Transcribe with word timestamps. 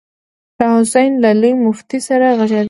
شاه 0.57 0.73
حسين 0.81 1.11
له 1.23 1.31
لوی 1.39 1.53
مفتي 1.65 1.99
سره 2.07 2.27
غږېده. 2.37 2.59